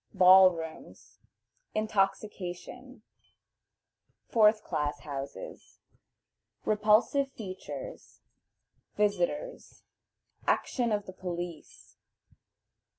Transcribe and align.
Ball 0.15 0.49
rooms. 0.49 1.19
Intoxication. 1.75 3.03
Fourth 4.29 4.63
Class 4.63 5.01
Houses. 5.01 5.77
Repulsive 6.65 7.29
Features. 7.33 8.21
Visitors. 8.95 9.83
Action 10.47 10.91
of 10.91 11.05
the 11.05 11.13
Police. 11.13 11.97